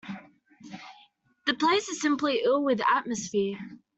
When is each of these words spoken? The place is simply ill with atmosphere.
The 1.45 1.53
place 1.53 1.87
is 1.89 2.01
simply 2.01 2.41
ill 2.43 2.63
with 2.63 2.81
atmosphere. 2.91 3.59